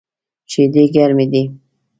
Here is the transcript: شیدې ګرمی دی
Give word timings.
شیدې 0.51 0.83
ګرمی 0.93 1.25
دی 1.31 1.43